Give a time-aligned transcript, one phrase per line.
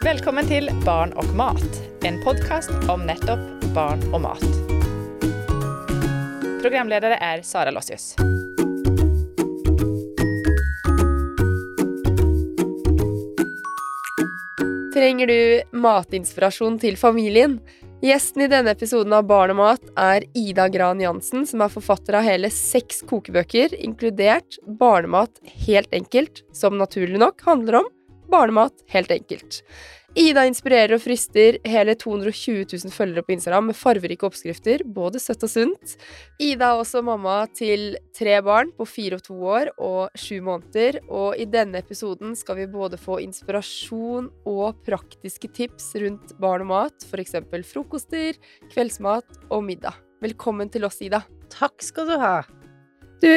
[0.00, 1.74] Velkommen til Barn og mat,
[2.08, 3.42] en podkast om nettopp
[3.74, 4.46] barn og mat.
[6.62, 8.14] Programledere er Sara Lossius.
[14.96, 17.60] Trenger du matinspirasjon til familien?
[18.00, 22.16] Gjesten i denne episoden av Barn og mat er Ida Gran Jansen, som er forfatter
[22.16, 27.96] av hele seks kokebøker, inkludert Barnemat helt enkelt, som naturlig nok handler om
[28.30, 29.62] barnemat helt enkelt.
[30.18, 35.44] Ida inspirerer og frister hele 220 000 følgere på Instagram med farverike oppskrifter, både søtt
[35.46, 35.94] og sunt.
[36.42, 40.98] Ida er også mamma til tre barn på fire og to år og sju måneder,
[41.06, 46.72] og i denne episoden skal vi både få inspirasjon og praktiske tips rundt barn og
[46.74, 47.38] mat, f.eks.
[47.70, 48.34] frokoster,
[48.74, 49.94] kveldsmat og middag.
[50.20, 51.22] Velkommen til oss, Ida.
[51.54, 52.40] Takk skal du ha.
[53.22, 53.30] Du,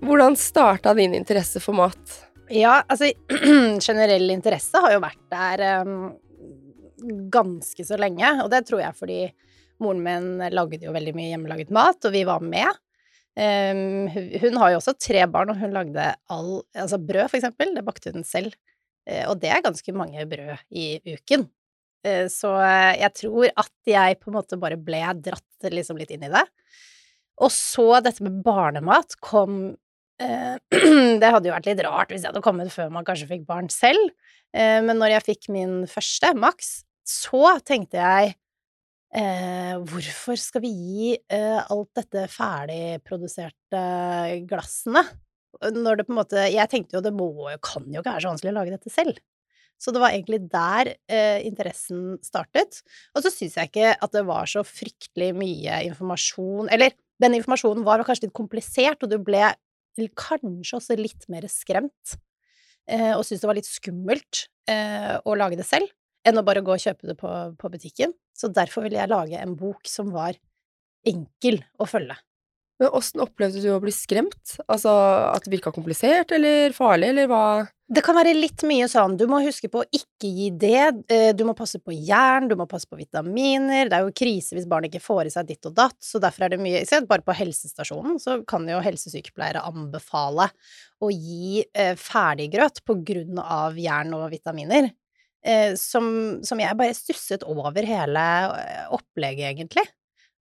[0.00, 2.22] hvordan starta din interesse for mat?
[2.52, 3.08] Ja, altså
[3.86, 6.12] generell interesse har jo vært der um,
[7.32, 9.18] ganske så lenge, og det tror jeg fordi
[9.82, 12.80] moren min lagde jo veldig mye hjemmelaget mat, og vi var med.
[13.34, 17.72] Um, hun har jo også tre barn, og hun lagde all Altså brød, for eksempel,
[17.74, 18.54] det bakte hun selv.
[19.08, 21.48] Uh, og det er ganske mange brød i uken.
[22.06, 22.52] Uh, så
[23.00, 26.44] jeg tror at jeg på en måte bare ble dratt liksom litt inn i det.
[27.42, 29.83] Og så dette med barnemat kom Eh,
[31.20, 33.70] det hadde jo vært litt rart hvis jeg hadde kommet før man kanskje fikk barn
[33.72, 34.12] selv,
[34.54, 38.34] eh, men når jeg fikk min første, Max, så tenkte jeg
[39.14, 43.84] eh, hvorfor skal vi gi eh, alt dette ferdigproduserte
[44.48, 45.04] glassene?
[45.54, 47.28] Når det på en måte Jeg tenkte jo det må,
[47.62, 49.20] kan jo ikke være så vanskelig å lage dette selv.
[49.80, 52.80] Så det var egentlig der eh, interessen startet.
[53.14, 57.86] Og så syns jeg ikke at det var så fryktelig mye informasjon Eller den informasjonen
[57.86, 59.52] var kanskje litt komplisert, og du ble
[59.98, 62.16] eller kanskje også litt mer skremt,
[62.90, 65.90] eh, og syntes det var litt skummelt eh, å lage det selv,
[66.24, 68.14] enn å bare gå og kjøpe det på, på butikken.
[68.34, 70.38] Så derfor ville jeg lage en bok som var
[71.06, 72.16] enkel å følge.
[72.80, 74.56] Men åssen opplevde du å bli skremt?
[74.66, 74.90] Altså
[75.30, 77.44] at det virka komplisert eller farlig, eller hva?
[77.84, 81.32] Det kan være litt mye sånn, du må huske på å ikke gi det, eh,
[81.36, 84.68] du må passe på jern, du må passe på vitaminer, det er jo krise hvis
[84.70, 87.36] barn ikke får i seg ditt og datt, så derfor er det mye Bare på
[87.36, 90.48] helsestasjonen så kan jo helsesykepleiere anbefale
[91.04, 94.88] å gi eh, ferdiggrøt på grunn av jern og vitaminer.
[95.44, 98.24] Eh, som, som jeg bare stusset over hele
[98.62, 99.84] eh, opplegget, egentlig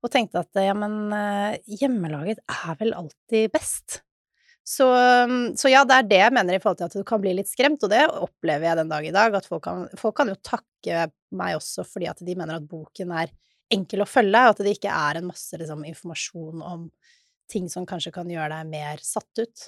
[0.03, 4.01] og tenkte at ja, men eh, hjemmelaget er vel alltid best.
[4.63, 4.87] Så,
[5.27, 7.33] mm, så, ja, det er det jeg mener i forhold til at du kan bli
[7.35, 10.31] litt skremt, og det opplever jeg den dag i dag, at folk kan, folk kan
[10.31, 13.33] jo takke meg også fordi at de mener at boken er
[13.73, 16.87] enkel å følge, og at det ikke er en masse liksom, informasjon om
[17.51, 19.67] ting som kanskje kan gjøre deg mer satt ut.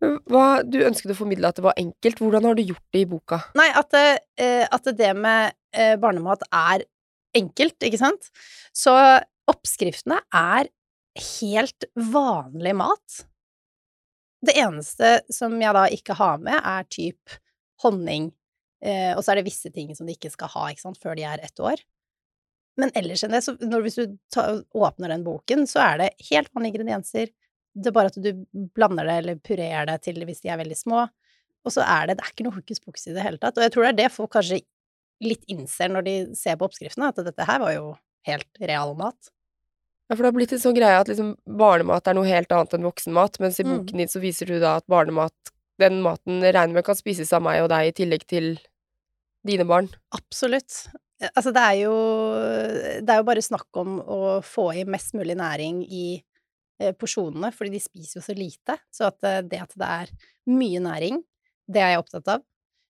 [0.00, 2.18] Hva, du ønsket å formidle at det var enkelt.
[2.20, 3.38] Hvordan har du gjort det i boka?
[3.56, 4.08] Nei, at det,
[4.40, 6.84] eh, at det med eh, barnemat er
[7.36, 8.28] enkelt, ikke sant?
[8.76, 8.92] Så
[9.46, 10.68] Oppskriftene er
[11.38, 13.22] helt vanlig mat.
[14.46, 17.36] Det eneste som jeg da ikke har med, er typ
[17.82, 18.30] honning,
[18.84, 21.18] eh, og så er det visse ting som de ikke skal ha ikke sant, før
[21.18, 21.82] de er ett år.
[22.76, 24.46] Men ellers enn det, så når, hvis du ta,
[24.76, 27.32] åpner den boken, så er det helt vanlige ingredienser.
[27.76, 28.30] Det er bare at du
[28.76, 31.06] blander det eller purerer det til hvis de er veldig små.
[31.66, 33.56] Og så er det, det er ikke noe hokus pokus i det hele tatt.
[33.56, 34.60] Og jeg tror det er det folk kanskje
[35.24, 37.94] litt innser når de ser på oppskriftene, at dette her var jo
[38.28, 39.32] helt real mat.
[40.06, 42.76] Ja, for det har blitt en sånn greie at liksom barnemat er noe helt annet
[42.76, 43.72] enn voksenmat, mens i mm.
[43.72, 45.34] boken din så viser du da at barnemat,
[45.82, 48.52] den maten regner med kan spises av meg og deg i tillegg til
[49.46, 49.90] dine barn.
[50.14, 50.86] Absolutt.
[51.32, 51.92] Altså, det er jo
[53.00, 56.06] Det er jo bare snakk om å få i mest mulig næring i
[56.80, 58.78] eh, porsjonene, fordi de spiser jo så lite.
[58.92, 60.12] Så at eh, det at det er
[60.52, 61.22] mye næring,
[61.66, 62.44] det er jeg opptatt av.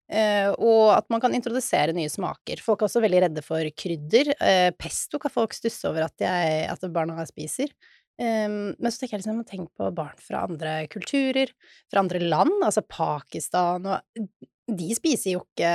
[0.06, 2.60] Uh, og at man kan introdusere nye smaker.
[2.62, 4.30] Folk er også veldig redde for krydder.
[4.38, 7.72] Uh, pesto kan folk stusse over at, jeg, at barna spiser.
[8.16, 11.50] Um, men så tenker jeg liksom, tenk på barn fra andre kulturer,
[11.92, 14.22] fra andre land, altså Pakistan og
[14.66, 15.72] De spiser jo ikke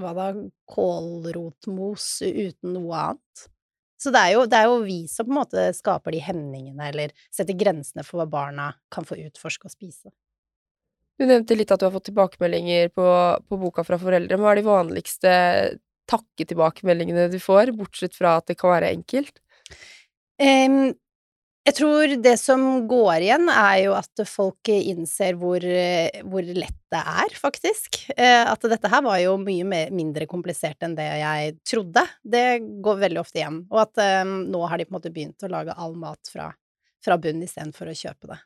[0.00, 0.26] hva da,
[0.68, 3.44] kålrotmos uten noe annet.
[4.00, 6.88] Så det er, jo, det er jo vi som på en måte skaper de hemningene,
[6.88, 10.12] eller setter grensene for hva barna kan få utforske og spise.
[11.20, 13.06] Du nevnte litt at du har fått tilbakemeldinger på,
[13.44, 14.38] på boka fra foreldre.
[14.40, 15.32] Hva er de vanligste
[16.08, 19.36] takketilbakemeldingene du får, bortsett fra at det kan være enkelt?
[20.40, 20.94] Um,
[21.68, 25.64] jeg tror det som går igjen, er jo at folk innser hvor,
[26.32, 27.98] hvor lett det er, faktisk.
[28.16, 32.06] Eh, at dette her var jo mye mindre komplisert enn det jeg trodde.
[32.24, 32.46] Det
[32.80, 33.60] går veldig ofte igjen.
[33.68, 36.48] Og at um, nå har de på en måte begynt å lage all mat fra,
[37.04, 38.40] fra bunn istedenfor å kjøpe det.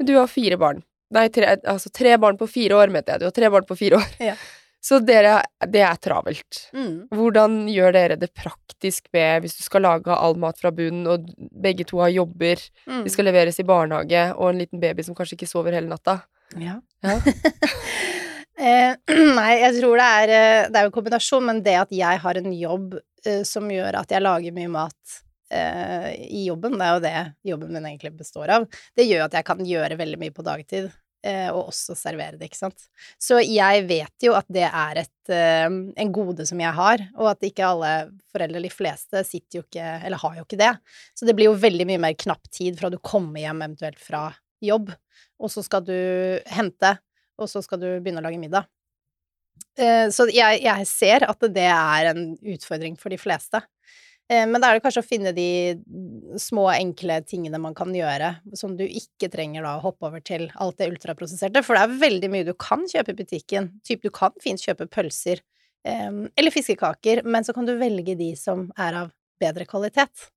[0.00, 0.80] Men du har fire barn.
[1.12, 3.20] Nei, tre, altså tre barn på fire år, mente jeg.
[3.22, 4.10] Du har tre barn på fire år.
[4.32, 4.34] Ja.
[4.82, 5.36] Så dere,
[5.70, 6.64] det er travelt.
[6.74, 7.04] Mm.
[7.14, 11.28] Hvordan gjør dere det praktisk med hvis du skal lage all mat fra bunnen, og
[11.62, 12.58] begge to har jobber,
[12.90, 13.04] Mm.
[13.04, 16.16] de skal leveres i barnehage, og en liten baby som kanskje ikke sover hele natta?
[16.58, 16.80] Ja.
[17.06, 17.14] Ja.
[18.58, 18.96] eh,
[19.38, 22.22] nei, jeg tror det er eh, Det er jo en kombinasjon, men det at jeg
[22.24, 25.20] har en jobb eh, som gjør at jeg lager mye mat
[25.52, 28.66] eh, i jobben, det er jo det jobben min egentlig består av,
[28.98, 30.90] det gjør at jeg kan gjøre veldig mye på dagtid.
[31.24, 32.86] Eh, Og også servere det, ikke sant.
[33.20, 37.30] Så jeg vet jo at det er et, eh, en gode som jeg har, og
[37.32, 37.92] at ikke alle
[38.32, 40.72] foreldre, de fleste, sitter jo ikke, eller har jo ikke det.
[41.18, 44.28] Så det blir jo veldig mye mer knapp tid fra du kommer hjem eventuelt fra
[44.62, 44.92] jobb,
[45.42, 45.96] og så skal du
[46.46, 46.96] hente,
[47.38, 48.68] og så skal du begynne å lage middag.
[49.78, 53.62] Eh, Så jeg, jeg ser at det er en utfordring for de fleste.
[54.32, 55.48] Eh, Men da er det kanskje å finne de
[56.40, 60.46] små, enkle tingene man kan gjøre, som du ikke trenger da å hoppe over til
[60.62, 63.72] alt det ultraprosesserte, for det er veldig mye du kan kjøpe i butikken.
[63.84, 65.42] Typ, du kan fint kjøpe pølser
[65.88, 69.12] eh, eller fiskekaker, men så kan du velge de som er av
[69.42, 70.30] bedre kvalitet,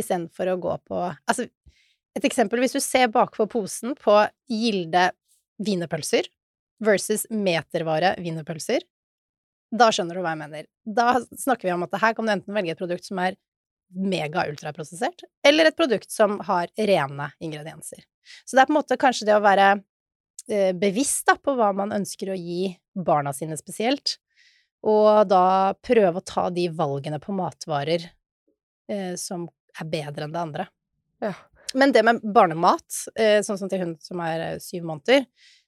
[0.00, 1.46] istedenfor å gå på Altså,
[2.16, 4.16] et eksempel, hvis du ser bakpå posen på
[4.48, 5.10] Gilde
[5.60, 6.28] wienerpølser
[6.84, 8.84] versus metervare wienerpølser,
[9.74, 10.68] da skjønner du hva jeg mener.
[10.84, 13.38] Da snakker vi om at her kan du enten velge et produkt som er
[13.96, 18.02] mega-ultraprosessert, eller et produkt som har rene ingredienser.
[18.44, 19.68] Så det er på en måte kanskje det å være
[20.50, 24.16] eh, bevisst da, på hva man ønsker å gi barna sine spesielt,
[24.86, 28.08] og da prøve å ta de valgene på matvarer
[28.90, 29.46] eh, som
[29.80, 30.66] er bedre enn det andre.
[31.22, 31.34] Ja.
[31.74, 32.86] Men det med barnemat,
[33.18, 35.26] eh, sånn som til hun som er eh, syv måneder,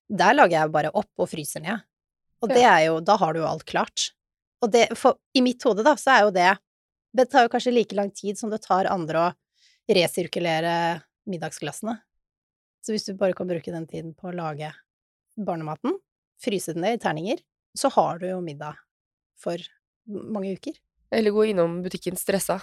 [0.09, 1.83] der lager jeg bare opp og fryser ned.
[2.43, 4.11] Og det er jo Da har du jo alt klart.
[4.63, 6.51] Og det For i mitt hode, da, så er jo det
[7.17, 9.31] Det tar jo kanskje like lang tid som det tar andre å
[9.89, 11.95] resirkulere middagsglassene.
[12.85, 14.69] Så hvis du bare kan bruke den tiden på å lage
[15.41, 15.97] barnematen,
[16.41, 17.41] fryse den ned i terninger,
[17.77, 18.77] så har du jo middag
[19.41, 19.57] for
[20.07, 20.77] mange uker.
[21.09, 22.61] Eller gå innom butikken stressa.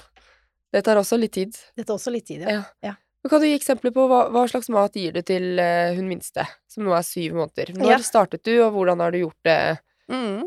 [0.74, 1.58] Det tar også litt tid.
[1.78, 2.60] Det tar også litt tid, ja.
[2.60, 2.64] Ja.
[2.92, 2.96] Ja.
[3.26, 6.06] Men Kan du gi eksempler på hva, hva slags mat gir du til uh, hun
[6.12, 7.72] minste, som nå er syv måneder?
[7.74, 7.98] Når Ja.
[8.06, 9.80] startet du, og hvordan har du gjort det?
[10.14, 10.44] Mm.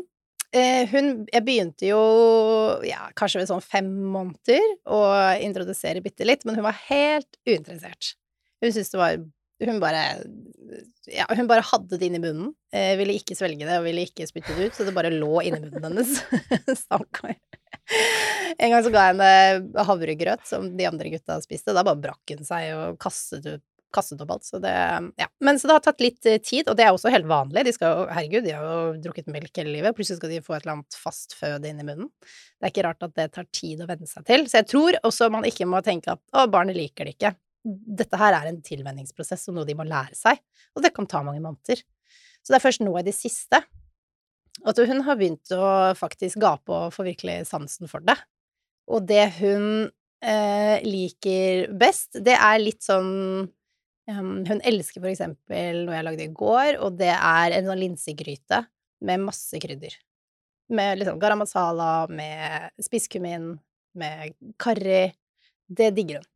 [0.55, 1.99] Eh, hun Jeg begynte jo
[2.87, 5.01] ja, kanskje ved sånn fem måneder å
[5.43, 8.13] introdusere bitte litt, men hun var helt uinteressert.
[8.63, 9.19] Hun syntes det var
[9.59, 10.23] Hun bare
[11.11, 12.53] Ja, hun bare hadde det inni munnen.
[12.71, 15.43] Eh, ville ikke svelge det og ville ikke spytte det ut, så det bare lå
[15.43, 16.23] inni munnen hennes.
[16.85, 17.35] Stakkar.
[18.59, 21.73] En gang så ga jeg henne havregrøt som de andre gutta spiste.
[21.75, 23.63] Da bare brakk hun seg og kastet, ut,
[23.95, 24.45] kastet opp alt.
[24.45, 24.73] Så det
[25.21, 25.29] Ja.
[25.39, 27.65] Men så det har tatt litt eh, tid, og det er også helt vanlig.
[27.65, 29.95] De skal jo Herregud, de har jo drukket melk hele livet.
[29.97, 32.11] Plutselig skal de få et eller annet fast føde inn i munnen.
[32.59, 34.45] Det er ikke rart at det tar tid å venne seg til.
[34.49, 37.35] Så jeg tror også man ikke må tenke at å, barnet liker det ikke.
[37.63, 40.39] Dette her er en tilvenningsprosess og noe de må lære seg,
[40.75, 41.81] og det kan ta mange måneder.
[42.39, 43.59] Så det er først nå i det siste
[44.67, 48.17] at hun har begynt å faktisk gape og få virkelig sansen for det.
[48.89, 49.87] Og det hun
[50.25, 53.11] eh, liker best, det er litt sånn
[54.09, 57.83] um, Hun elsker for eksempel noe jeg lagde i går, og det er en sånn
[57.83, 58.63] linsegryte
[59.05, 59.93] med masse krydder.
[60.75, 63.53] Med liksom garam masala, med spisskummin,
[63.97, 65.07] med karri.
[65.69, 66.27] Det digger hun.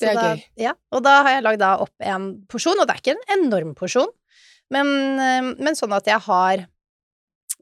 [0.00, 0.42] Det er da, gøy.
[0.64, 3.44] Ja, og da har jeg lagd da opp en porsjon, og det er ikke en
[3.46, 4.10] enorm porsjon,
[4.72, 4.88] men,
[5.20, 6.66] eh, men sånn at jeg har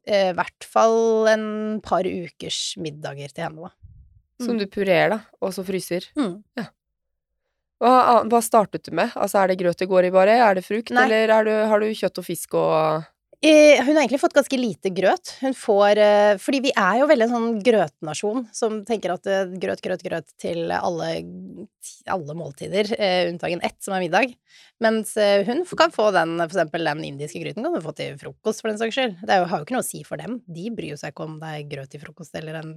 [0.08, 1.46] i hvert fall en
[1.84, 3.74] par ukers middager til henne, da.
[4.40, 6.06] Som du purerer, da, og så fryser?
[6.16, 6.38] Mm.
[7.80, 7.92] Hva,
[8.28, 9.12] hva startet du med?
[9.16, 10.38] Altså, er det grøt det går i bare?
[10.40, 11.04] Er det frukt, Nei.
[11.04, 13.04] eller er du, har du kjøtt og fisk og
[13.42, 15.30] Eh, hun har egentlig fått ganske lite grøt.
[15.40, 19.54] Hun får eh, Fordi vi er jo veldig en sånn grøtnasjon som tenker at eh,
[19.62, 21.08] grøt, grøt, grøt til alle,
[22.04, 24.34] alle måltider, eh, unntagen ett, som er middag.
[24.84, 25.14] Mens
[25.48, 28.72] hun kan få den, for eksempel den indiske gryten kan hun få til frokost, for
[28.72, 29.16] den saks skyld.
[29.24, 30.38] Det jo, har jo ikke noe å si for dem.
[30.44, 32.74] De bryr seg ikke om det er grøt til frokost eller en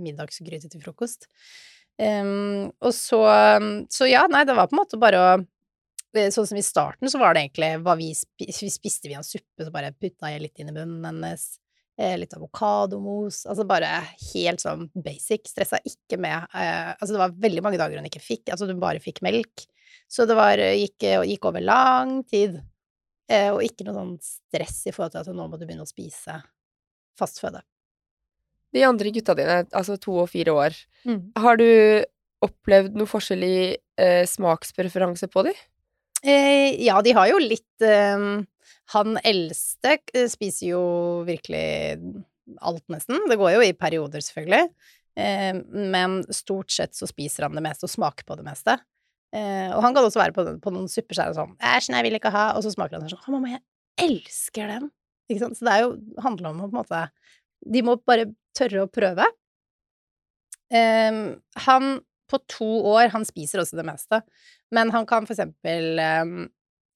[0.00, 1.28] middagsgryte til frokost.
[1.96, 3.22] Um, og så
[3.88, 5.36] Så ja, nei, det var på en måte bare å
[6.14, 9.64] Sånn som i starten, så var det egentlig hva vi, vi spiste vi en suppe,
[9.66, 11.58] så bare putta jeg litt inn i munnen hennes.
[11.98, 13.42] Eh, litt avokadomos.
[13.48, 13.88] Altså bare
[14.34, 15.46] helt sånn basic.
[15.48, 18.50] Stressa ikke med eh, Altså det var veldig mange dager hun ikke fikk.
[18.52, 19.64] Altså hun bare fikk melk.
[20.08, 22.58] Så det var, gikk, gikk over lang tid.
[23.32, 25.88] Eh, og ikke noe sånn stress i forhold til at nå må du begynne å
[25.88, 26.36] spise
[27.18, 27.62] fast føde.
[28.76, 31.32] De andre gutta dine, altså to og fire år, Mm.
[31.38, 31.66] har du
[32.42, 33.56] opplevd noe forskjell i
[33.96, 35.52] eh, smakspreferanse på de?
[36.26, 38.24] Eh, ja, de har jo litt eh,
[38.94, 40.82] Han eldste eh, spiser jo
[41.26, 41.66] virkelig
[42.62, 43.24] alt, nesten.
[43.30, 44.68] Det går jo i perioder, selvfølgelig.
[45.18, 45.54] Eh,
[45.94, 48.76] men stort sett så spiser han det meste og smaker på det meste.
[49.34, 52.18] Eh, og han kan også være på, på noen supper så sånn 'Æsj, nei, vil
[52.18, 54.90] ikke ha', og så smaker han sånn 'Å, mamma, jeg elsker den'.
[55.26, 55.58] Ikke sant?
[55.58, 57.02] Så det er jo, handler om å på en måte
[57.66, 59.26] De må bare tørre å prøve.
[60.70, 64.20] Um, han på to år Han spiser også det meste,
[64.74, 66.36] men han kan for eksempel um,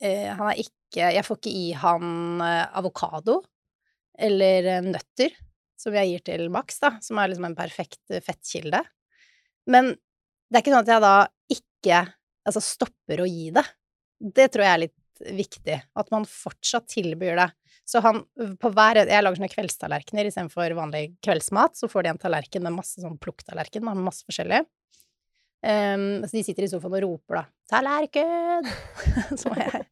[0.02, 3.36] uh, Han er ikke Jeg får ikke i han eh, avokado
[4.18, 5.36] eller uh, nøtter,
[5.78, 8.80] som jeg gir til Max, da, som er liksom en perfekt fettkilde.
[9.70, 11.14] Men det er ikke sånn at jeg da
[11.54, 12.00] ikke
[12.50, 13.64] altså stopper å gi det.
[14.18, 14.98] Det tror jeg er litt
[15.38, 15.78] viktig.
[16.02, 17.48] At man fortsatt tilbyr det.
[17.88, 18.22] Så han
[18.60, 21.78] på hver Jeg lager sånne kveldstallerkener istedenfor vanlig kveldsmat.
[21.78, 24.62] Så får de en tallerken med masse sånn plukktallerken med masse forskjellig.
[25.60, 28.68] Um, så de sitter i sofaen og roper da 'Tallerken!'
[29.40, 29.84] så må jeg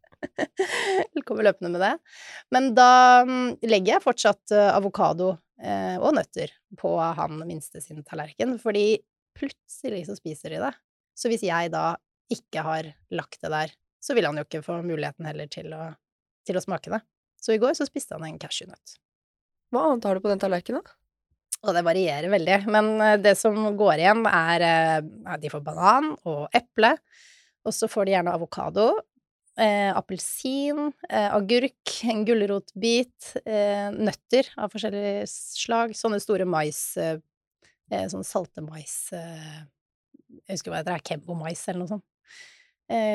[1.28, 1.92] komme løpende med det.
[2.54, 2.90] Men da
[3.28, 9.02] mm, legger jeg fortsatt uh, avokado uh, og nøtter på han minste sin tallerken, fordi
[9.38, 10.72] plutselig så spiser de det.
[11.18, 11.92] Så hvis jeg da
[12.32, 15.90] ikke har lagt det der, så vil han jo ikke få muligheten heller til å,
[16.46, 17.02] til å smake det.
[17.38, 18.96] Så i går så spiste han en cashewnøtt.
[19.72, 20.96] Hva annet har du på den tallerkenen, da?
[21.66, 26.12] Og det varierer veldig, men eh, det som går igjen, er at De får banan
[26.28, 26.94] og eple,
[27.66, 28.92] og så får de gjerne avokado,
[29.58, 37.18] eh, appelsin, eh, agurk, en gulrotbit, eh, nøtter av forskjellige slag, sånne store mais eh,
[37.88, 42.04] Sånne salte mais Jeg husker hva det heter, Kembo-mais eller noe sånt.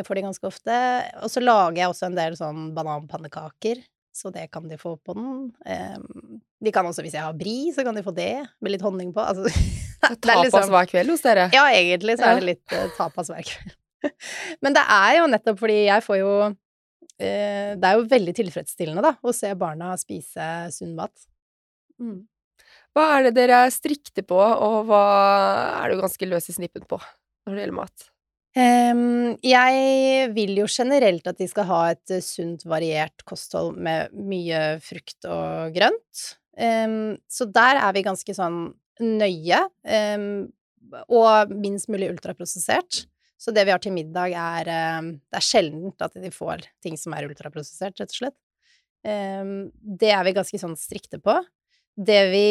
[0.07, 0.77] får de ganske ofte.
[1.21, 3.83] Og så lager jeg også en del sånn bananpannekaker
[4.13, 5.51] så det kan de få på den.
[6.63, 9.13] De kan også, hvis jeg har bri, så kan de få det, med litt honning
[9.15, 9.24] på.
[9.24, 9.50] Altså,
[10.22, 11.48] tapas liksom, hver kveld hos dere?
[11.55, 13.74] Ja, egentlig så er det litt uh, tapas hver kveld.
[14.63, 19.03] Men det er jo nettopp fordi jeg får jo uh, Det er jo veldig tilfredsstillende,
[19.05, 21.27] da, å se barna spise sunn mat.
[22.01, 22.22] Mm.
[22.93, 25.03] Hva er det dere strikter strikte på, og hva
[25.82, 28.10] er du ganske løs i snippen på når det gjelder mat?
[28.53, 34.13] Um, jeg vil jo generelt at de skal ha et uh, sunt, variert kosthold med
[34.13, 36.25] mye frukt og grønt.
[36.53, 38.67] Um, så der er vi ganske sånn
[39.01, 39.57] nøye,
[39.89, 40.27] um,
[41.10, 43.07] og minst mulig ultraprosessert.
[43.41, 44.69] Så det vi har til middag, er
[45.17, 48.38] Det er sjeldent at de får ting som er ultraprosessert, rett og slett.
[49.03, 51.33] det er vi ganske sånn strikte på.
[51.98, 52.45] Det vi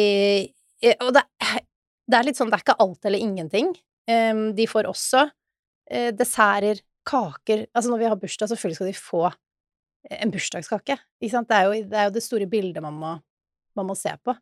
[0.83, 1.23] eh, Og det,
[2.05, 3.71] det er litt sånn, det er ikke alt eller ingenting.
[4.05, 5.23] de får også
[5.91, 10.97] eh, desserter, kaker Altså når vi har bursdag, selvfølgelig skal de få eh, en bursdagskake.
[11.21, 11.49] Ikke sant?
[11.49, 13.13] Det er jo det, er jo det store bildet man må,
[13.77, 14.35] man må se på.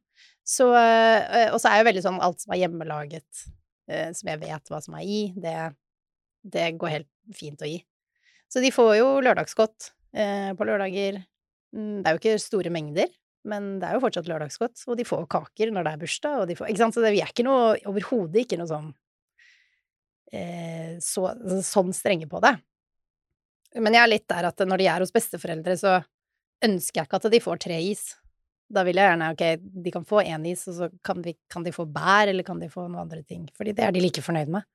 [0.48, 3.46] Så eh, Og så er jo veldig sånn alt som er hjemmelaget,
[3.90, 5.56] eh, som jeg vet hva som er i, det,
[6.44, 7.82] det går helt fint å gi.
[8.52, 11.22] Så de får jo lørdagsgodt på lørdager.
[11.72, 13.08] Mm, det er jo ikke store mengder,
[13.48, 14.82] men det er jo fortsatt lørdagsgodt.
[14.92, 17.22] Og de får kaker når det er bursdag, og de får Ikke sant, så vi
[17.24, 18.90] er ikke noe Overhodet ikke noe sånn
[21.04, 21.28] så,
[21.66, 22.56] sånn strenge på det.
[23.80, 26.00] Men jeg er litt der at når de er hos besteforeldre, så
[26.66, 28.04] ønsker jeg ikke at de får tre is.
[28.72, 29.46] Da vil jeg gjerne ok,
[29.86, 32.60] de kan få én is, og så kan, de, kan, de få bær, eller kan
[32.62, 33.48] de få noen andre ting.
[33.58, 34.68] Fordi det er de like fornøyd med.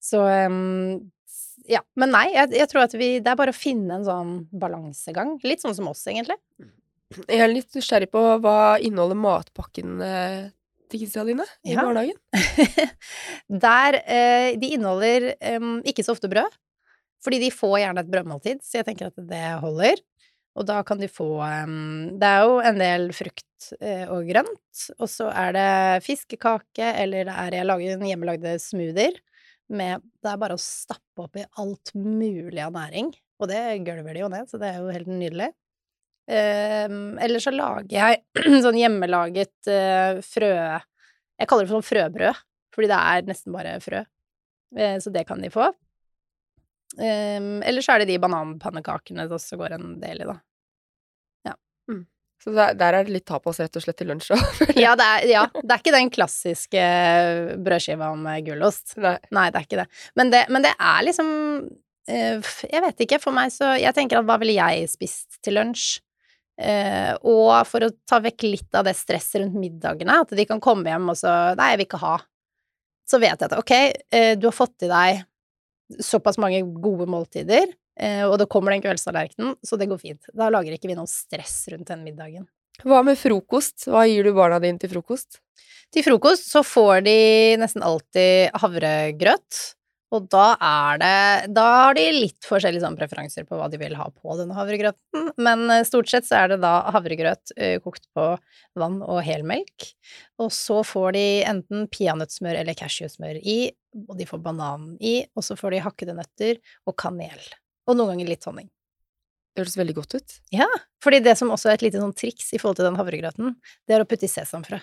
[0.00, 1.00] Så um,
[1.68, 1.82] ja.
[1.98, 5.36] Men nei, jeg, jeg, tror at vi Det er bare å finne en sånn balansegang.
[5.46, 6.38] Litt sånn som oss, egentlig.
[7.26, 10.50] Jeg er litt nysgjerrig på hva inneholder matpakken eh,
[10.90, 11.84] til kidsa dine i ja.
[11.84, 12.18] barnehagen?
[13.66, 16.58] Der eh, De inneholder eh, ikke så ofte brød,
[17.24, 20.00] fordi de får gjerne et brødmåltid, så jeg tenker at det holder.
[20.58, 24.84] Og da kan de få um, Det er jo en del frukt eh, og grønt,
[24.98, 25.70] og så er det
[26.06, 29.20] fiskekake, eller det er Jeg lager en hjemmelagde smoothier
[29.70, 34.24] med Det er bare å stappe oppi alt mulig av næring, og det gølver de
[34.24, 35.52] jo ned, så det er jo helt nydelig.
[36.30, 38.20] Um, eller så lager jeg
[38.64, 40.52] sånn hjemmelaget uh, frø...
[41.40, 42.42] Jeg kaller det for sånn frøbrød,
[42.76, 44.04] fordi det er nesten bare frø.
[44.76, 45.70] Uh, så det kan de få.
[46.98, 50.36] Um, eller så er det de bananpannekakene det også går en del i, da.
[51.50, 51.54] Ja.
[51.90, 52.04] Mm.
[52.44, 54.62] Så der, der, er det litt tapas rett og slett til lunsj òg?
[54.84, 56.84] ja, det er, ja, det er ikke den klassiske
[57.62, 58.94] brødskiva med gulost.
[59.02, 59.16] Nei.
[59.34, 59.88] Nei, det er ikke det.
[60.18, 61.32] Men det, men det er liksom
[62.10, 66.00] Jeg vet ikke, for meg så Jeg tenker at hva ville jeg spist til lunsj?
[66.60, 70.60] Uh, og for å ta vekk litt av det stresset rundt middagene, at de kan
[70.60, 72.14] komme hjem og så Nei, jeg vil ikke ha.
[73.08, 73.74] Så vet jeg at ok,
[74.12, 75.22] uh, du har fått i deg
[76.04, 80.32] såpass mange gode måltider, uh, og det kommer den kveldstallerkenen, så det går fint.
[80.36, 82.44] Da lager ikke vi noe stress rundt den middagen.
[82.84, 83.88] Hva med frokost?
[83.88, 85.40] Hva gir du barna dine til frokost?
[85.90, 87.18] Til frokost så får de
[87.60, 89.64] nesten alltid havregrøt.
[90.10, 93.94] Og da er det Da har de litt forskjellige sånn preferanser på hva de vil
[93.98, 98.08] ha på denne havregrøten, men eh, stort sett så er det da havregrøt uh, kokt
[98.16, 98.26] på
[98.78, 99.86] vann og helmelk.
[100.42, 103.60] Og så får de enten peanøttsmør eller cashew-smør i,
[104.08, 107.40] og de får banan i, og så får de hakkede nøtter og kanel.
[107.86, 108.70] Og noen ganger litt honning.
[109.50, 110.38] Det høres veldig godt ut.
[110.54, 110.68] Ja,
[111.02, 113.96] fordi det som også er et lite sånn triks i forhold til den havregrøten, det
[113.96, 114.78] er å putte i sesamfrø.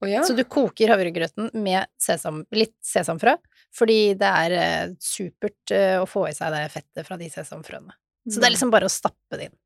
[0.00, 0.22] Å ja.
[0.24, 3.34] Så du koker havregrøten med sesam, litt sesamfrø,
[3.76, 7.92] fordi det er eh, supert eh, å få i seg det fettet fra de sesamfrøene.
[8.30, 9.58] Så det er liksom bare å stappe det inn.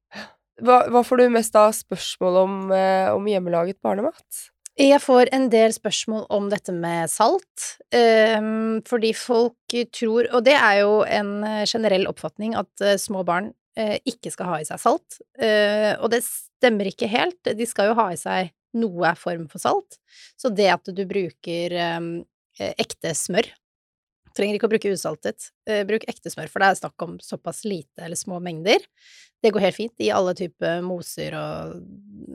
[0.66, 4.26] hva, hva får du mest av spørsmål om, eh, om hjemmelaget barnemat?
[4.74, 10.56] Jeg får en del spørsmål om dette med salt, ehm, fordi folk tror Og det
[10.58, 15.20] er jo en generell oppfatning at små barn ikke skal ha i seg salt.
[15.38, 17.38] Eh, og det stemmer ikke helt.
[17.42, 19.98] De skal jo ha i seg noe form for salt.
[20.40, 22.16] Så det at du bruker ehm,
[22.60, 23.50] eh, ekte smør
[24.34, 25.44] Trenger ikke å bruke usaltet.
[25.70, 28.82] Eh, bruk ekte smør, for det er snakk om såpass lite eller små mengder.
[29.38, 31.76] Det går helt fint i alle typer moser og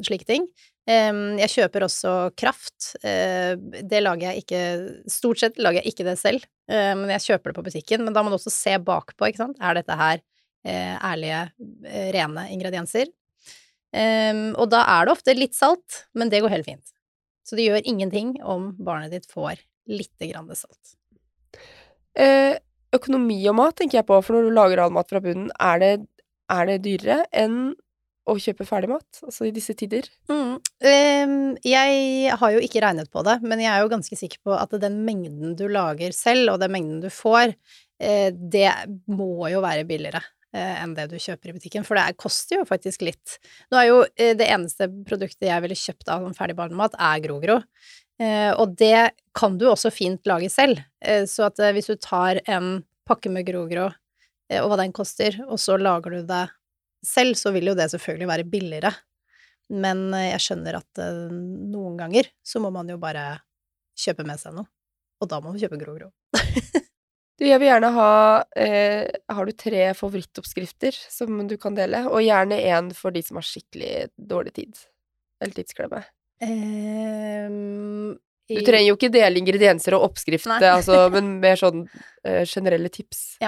[0.08, 0.46] slike ting.
[0.88, 2.94] Em, jeg kjøper også kraft.
[3.04, 4.64] Eh, det lager jeg ikke
[5.12, 8.08] Stort sett lager jeg ikke det selv, men jeg kjøper det på butikken.
[8.08, 9.60] Men da må du også se bakpå, ikke sant.
[9.60, 10.24] Er dette her
[10.64, 11.44] ærlige,
[12.16, 13.12] rene ingredienser?
[13.96, 16.94] Em, og da er det ofte litt salt, men det går helt fint.
[17.46, 20.96] Så det gjør ingenting om barnet ditt får lite grann salt.
[22.14, 22.56] Eh,
[22.94, 25.82] økonomi og mat tenker jeg på, for når du lager all mat fra bunnen, er
[25.82, 25.94] det,
[26.54, 27.72] er det dyrere enn
[28.30, 29.24] å kjøpe ferdigmat?
[29.26, 30.06] Altså i disse tider?
[30.30, 30.56] Mm.
[30.86, 34.54] Em, jeg har jo ikke regnet på det, men jeg er jo ganske sikker på
[34.54, 37.56] at den mengden du lager selv, og den mengden du får,
[37.98, 38.70] eh, det
[39.10, 40.22] må jo være billigere
[40.58, 43.38] enn det du kjøper i butikken, for det er, koster jo faktisk litt.
[43.70, 47.22] Nå er jo eh, det eneste produktet jeg ville kjøpt av sånn ferdig barnemat, er
[47.26, 47.60] Grogro.
[48.20, 50.82] Eh, og det kan du også fint lage selv.
[51.06, 53.92] Eh, så at eh, hvis du tar en pakke med Grogro,
[54.50, 56.48] eh, og hva den koster, og så lager du det
[57.06, 58.94] selv, så vil jo det selvfølgelig være billigere.
[59.70, 63.32] Men eh, jeg skjønner at eh, noen ganger så må man jo bare
[64.00, 64.70] kjøpe med seg noe.
[65.20, 66.10] Og da må man kjøpe Grogro.
[67.40, 68.12] Du, jeg vil gjerne ha
[68.60, 72.04] eh, Har du tre favorittoppskrifter som du kan dele?
[72.12, 74.82] Og gjerne én for de som har skikkelig dårlig tid.
[75.40, 76.02] Eller tidsklemme.
[76.44, 78.18] Ehm,
[78.50, 81.86] Du trenger jo ikke dele ingredienser og oppskrift, altså, men mer sånn
[82.26, 83.40] eh, generelle tips.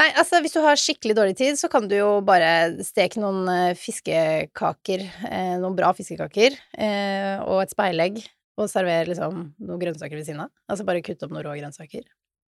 [0.00, 3.44] Nei, altså hvis du har skikkelig dårlig tid, så kan du jo bare steke noen
[3.52, 8.18] eh, fiskekaker, eh, noen bra fiskekaker, eh, og et speilegg,
[8.58, 10.50] og servere liksom noen grønnsaker ved siden av.
[10.70, 12.02] Altså bare kutte opp noen rå grønnsaker.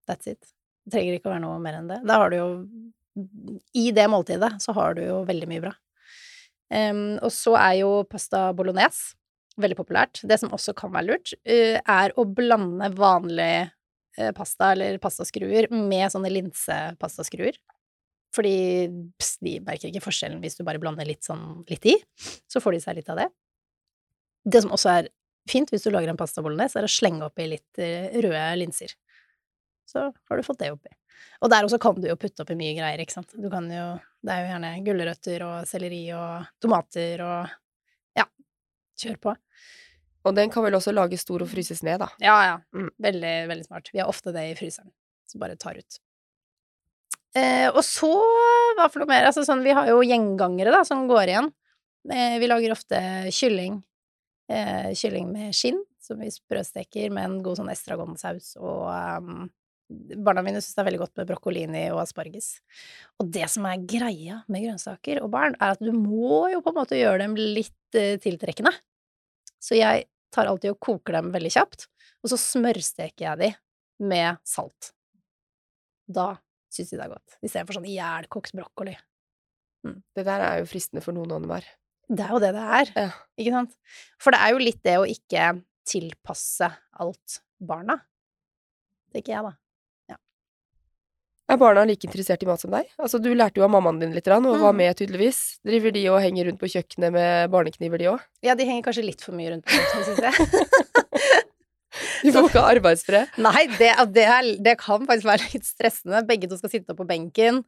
[0.09, 0.53] That's it.
[0.87, 2.01] Det trenger ikke å være noe mer enn det.
[2.07, 2.49] Da har du jo
[3.75, 5.73] I det måltidet så har du jo veldig mye bra.
[6.67, 9.15] Um, og så er jo pasta bolognese
[9.63, 10.21] veldig populært.
[10.27, 13.71] Det som også kan være lurt, uh, er å blande vanlig
[14.21, 17.59] uh, pasta eller pastaskruer med sånne linsepastaskruer.
[18.37, 18.57] Fordi
[19.17, 21.97] pss, de merker ikke forskjellen hvis du bare blander litt sånn litt i.
[22.51, 23.31] Så får de seg litt av det.
[24.47, 25.09] Det som også er
[25.51, 28.93] fint hvis du lager en pasta bolognese, er å slenge oppi litt eh, røde linser.
[29.97, 30.93] Så har du fått det oppi.
[31.41, 33.33] Og der også kan du jo putte oppi mye greier, ikke sant.
[33.37, 33.87] Du kan jo
[34.27, 37.55] Det er jo gjerne gulrøtter og selleri og tomater og
[38.19, 38.27] Ja,
[38.99, 39.37] kjør på.
[40.27, 42.09] Og den kan vel også lages stor og fryses ned, da.
[42.19, 42.57] Ja, ja.
[42.75, 42.91] Mm.
[42.99, 43.91] Veldig, veldig smart.
[43.93, 44.91] Vi har ofte det i fryseren,
[45.31, 46.01] så bare tar ut.
[47.37, 48.11] Eh, og så,
[48.79, 49.29] hva for noe mer?
[49.29, 51.53] Altså sånn, vi har jo gjengangere, da, som går igjen.
[52.11, 52.99] Eh, vi lager ofte
[53.35, 53.79] kylling.
[54.51, 58.87] Eh, kylling med skinn, som vi sprøsteker med en god sånn estragonsaus, og
[59.23, 59.47] um,
[59.89, 62.49] barna mine syns det er veldig godt med brokkolini og asparges.
[63.23, 66.73] Og det som er greia med grønnsaker og barn, er at du må jo på
[66.73, 68.73] en måte gjøre dem litt eh, tiltrekkende.
[69.63, 71.87] Så jeg tar alltid og koker dem veldig kjapt,
[72.25, 73.51] og så smørsteker jeg de
[74.11, 74.91] med salt.
[76.07, 76.35] Da
[76.73, 78.97] syns de det er godt, istedenfor sånn ihjelkokt brokkoli.
[79.87, 81.65] Det der er jo fristende for noen åndemar.
[82.11, 83.07] Det er jo det det er, Ja.
[83.39, 83.77] ikke sant?
[84.23, 85.47] For det er jo litt det å ikke
[85.87, 86.69] tilpasse
[87.03, 87.97] alt barna.
[89.15, 89.55] Tenker jeg, da.
[91.47, 92.89] Er barna like interessert i mat som deg?
[92.99, 94.77] Altså, du lærte jo av mammaen din litt, og var Mm.
[94.77, 95.59] med, tydeligvis.
[95.65, 98.21] Driver de og henger rundt på kjøkkenet med barnekniver, de òg?
[98.43, 100.35] Ja, de henger kanskje litt for mye rundt på kjøkkenet, syns jeg.
[102.27, 103.39] De får ikke ha arbeidsfred.
[103.41, 106.23] Nei, det, det, er, det kan faktisk være litt stressende.
[106.29, 107.63] Begge to skal sitte opp på benken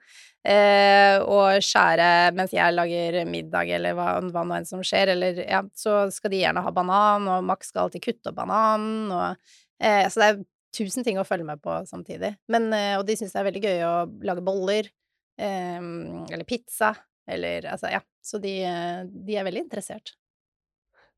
[0.44, 5.14] eh, og skjære mens jeg lager middag, eller hva, hva nå enn som skjer.
[5.14, 9.08] Eller ja, så skal de gjerne ha banan, og Max skal alltid kutte opp bananen,
[9.14, 9.28] og
[9.80, 10.40] eh, Så det er
[10.74, 12.34] tusen ting å følge med på samtidig.
[12.52, 13.94] Men, eh, og de syns det er veldig gøy å
[14.28, 14.90] lage boller,
[15.40, 16.94] eh, eller pizza,
[17.28, 18.02] eller altså, ja.
[18.24, 20.14] Så de, eh, de er veldig interessert.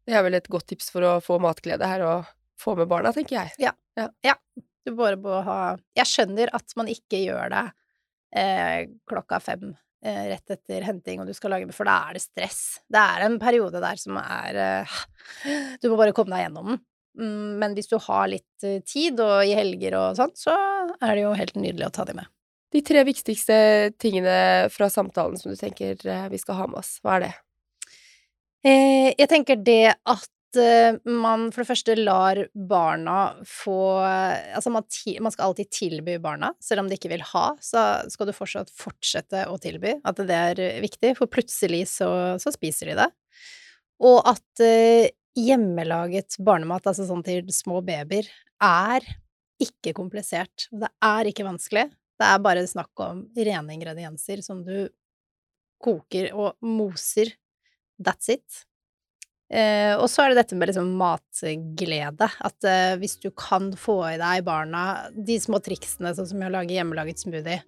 [0.07, 3.13] Det er vel et godt tips for å få matglede her, og få med barna,
[3.15, 3.55] tenker jeg.
[4.25, 4.35] Ja,
[4.87, 7.65] Du bare må ha Jeg skjønner at man ikke gjør det
[8.33, 12.25] eh, klokka fem eh, rett etter henting, og du skal lage For da er det
[12.25, 12.63] stress.
[12.89, 14.97] Det er en periode der som er eh,
[15.83, 16.81] Du må bare komme deg gjennom den.
[17.21, 20.57] Mm, Men hvis du har litt eh, tid, og i helger og sånt, så
[20.97, 22.33] er det jo helt nydelig å ta de med.
[22.71, 23.55] de tre viktigste
[23.99, 26.99] tingene fra samtalen som du tenker eh, vi skal ha med oss?
[27.03, 27.33] Hva er det?
[28.63, 30.29] Eh, jeg tenker det at
[31.07, 34.83] man for det første lar barna få Altså, man,
[35.23, 38.73] man skal alltid tilby barna, selv om de ikke vil ha, så skal du fortsatt
[38.75, 39.93] fortsette å tilby.
[40.03, 42.11] At det er viktig, for plutselig så,
[42.43, 43.07] så spiser de det.
[44.03, 44.65] Og at
[45.39, 48.29] hjemmelaget barnemat, altså sånn til små babyer,
[48.61, 49.07] er
[49.61, 50.69] ikke komplisert.
[50.73, 51.89] Det er ikke vanskelig.
[52.21, 54.91] Det er bare snakk om rene ingredienser som du
[55.81, 57.33] koker og moser
[58.01, 58.63] That's it.
[59.53, 62.29] Eh, og så er det dette med liksom matglede.
[62.41, 66.53] At eh, hvis du kan få i deg barna de små triksene, sånn som å
[66.55, 67.59] lage hjemmelaget smoothie,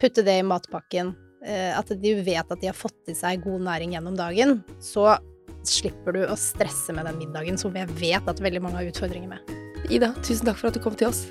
[0.00, 1.12] putte det i matpakken,
[1.44, 5.18] eh, at de vet at de har fått i seg god næring gjennom dagen, så
[5.66, 9.34] slipper du å stresse med den middagen som jeg vet at veldig mange har utfordringer
[9.34, 9.56] med.
[9.90, 11.26] Ida, tusen takk for at du kom til oss.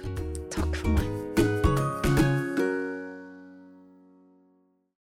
[0.53, 1.06] Takk for meg.